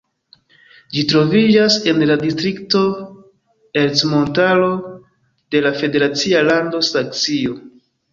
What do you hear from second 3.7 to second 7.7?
Ercmontaro de la federacia lando Saksio.